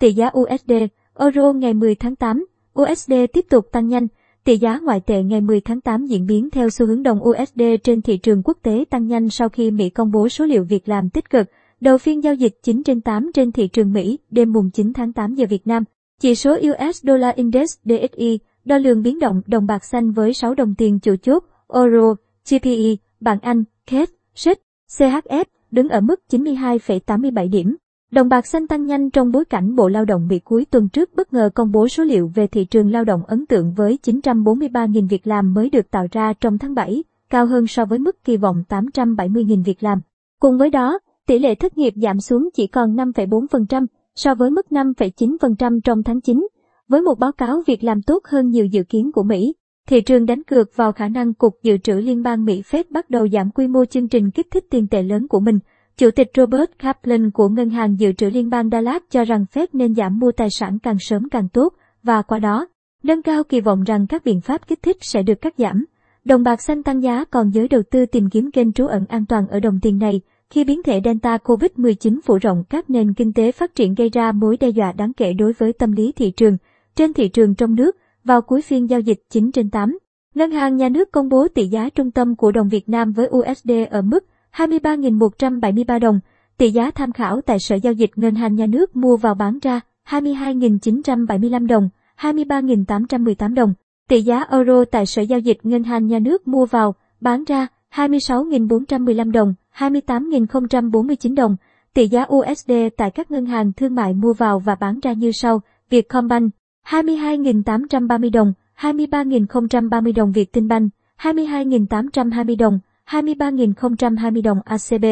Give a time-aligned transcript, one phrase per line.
[0.00, 0.72] tỷ giá USD,
[1.18, 2.46] Euro ngày 10 tháng 8,
[2.80, 4.06] USD tiếp tục tăng nhanh.
[4.44, 7.62] Tỷ giá ngoại tệ ngày 10 tháng 8 diễn biến theo xu hướng đồng USD
[7.84, 10.88] trên thị trường quốc tế tăng nhanh sau khi Mỹ công bố số liệu việc
[10.88, 11.46] làm tích cực.
[11.80, 15.12] Đầu phiên giao dịch 9 trên 8 trên thị trường Mỹ, đêm mùng 9 tháng
[15.12, 15.84] 8 giờ Việt Nam.
[16.20, 20.54] Chỉ số US Dollar Index DXY, đo lường biến động đồng bạc xanh với 6
[20.54, 21.44] đồng tiền chủ chốt,
[21.74, 22.14] Euro,
[22.50, 24.56] GPE, bảng Anh, KED, SHIB,
[24.88, 27.76] CHF, đứng ở mức 92,87 điểm.
[28.10, 31.10] Đồng bạc xanh tăng nhanh trong bối cảnh Bộ Lao động Mỹ cuối tuần trước
[31.16, 35.08] bất ngờ công bố số liệu về thị trường lao động ấn tượng với 943.000
[35.08, 38.36] việc làm mới được tạo ra trong tháng 7, cao hơn so với mức kỳ
[38.36, 40.00] vọng 870.000 việc làm.
[40.40, 44.66] Cùng với đó, tỷ lệ thất nghiệp giảm xuống chỉ còn 5,4% so với mức
[44.70, 46.46] 5,9% trong tháng 9,
[46.88, 49.54] với một báo cáo việc làm tốt hơn nhiều dự kiến của Mỹ.
[49.88, 53.10] Thị trường đánh cược vào khả năng Cục Dự trữ Liên bang Mỹ Fed bắt
[53.10, 55.58] đầu giảm quy mô chương trình kích thích tiền tệ lớn của mình.
[56.00, 59.66] Chủ tịch Robert Kaplan của Ngân hàng Dự trữ Liên bang Dallas cho rằng Fed
[59.72, 62.66] nên giảm mua tài sản càng sớm càng tốt, và qua đó,
[63.02, 65.84] nâng cao kỳ vọng rằng các biện pháp kích thích sẽ được cắt giảm.
[66.24, 69.26] Đồng bạc xanh tăng giá còn giới đầu tư tìm kiếm kênh trú ẩn an
[69.26, 70.20] toàn ở đồng tiền này,
[70.50, 74.32] khi biến thể Delta COVID-19 phủ rộng các nền kinh tế phát triển gây ra
[74.32, 76.56] mối đe dọa đáng kể đối với tâm lý thị trường.
[76.94, 79.98] Trên thị trường trong nước, vào cuối phiên giao dịch 9 trên 8,
[80.34, 83.28] Ngân hàng Nhà nước công bố tỷ giá trung tâm của đồng Việt Nam với
[83.28, 84.24] USD ở mức
[84.56, 86.20] 23.173 đồng,
[86.58, 89.58] tỷ giá tham khảo tại Sở Giao dịch Ngân hàng Nhà nước mua vào bán
[89.62, 93.74] ra 22.975 đồng, 23.818 đồng.
[94.08, 97.66] Tỷ giá euro tại Sở Giao dịch Ngân hàng Nhà nước mua vào, bán ra
[97.94, 101.56] 26.415 đồng, 28.049 đồng.
[101.94, 105.32] Tỷ giá USD tại các ngân hàng thương mại mua vào và bán ra như
[105.32, 105.62] sau.
[105.90, 106.52] Vietcombank
[106.86, 112.78] 22.830 đồng, 23.030 đồng Vietinbank, 22.820 đồng,
[113.10, 115.04] 23.020 đồng ACB,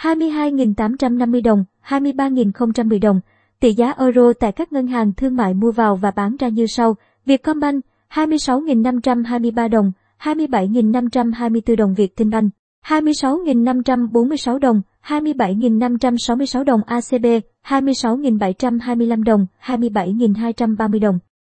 [0.00, 3.20] 22.850 đồng, 23.010 đồng.
[3.60, 6.66] Tỷ giá euro tại các ngân hàng thương mại mua vào và bán ra như
[6.66, 6.96] sau.
[7.26, 12.52] Vietcombank 26.523 đồng, 27.524 đồng Vietinbank,
[12.86, 17.26] 26.546 đồng, 27.566 đồng ACB,
[17.66, 21.18] 26.725 đồng, 27.230 đồng.